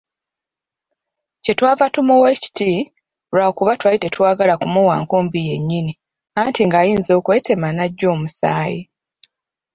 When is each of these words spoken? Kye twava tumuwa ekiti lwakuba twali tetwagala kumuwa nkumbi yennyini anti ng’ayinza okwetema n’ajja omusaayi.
Kye 1.43 1.53
twava 1.57 1.85
tumuwa 1.93 2.27
ekiti 2.35 2.71
lwakuba 3.33 3.73
twali 3.79 3.97
tetwagala 4.03 4.53
kumuwa 4.61 4.95
nkumbi 5.01 5.39
yennyini 5.49 5.93
anti 6.41 6.61
ng’ayinza 6.67 7.11
okwetema 7.19 7.67
n’ajja 7.73 8.07
omusaayi. 8.15 8.81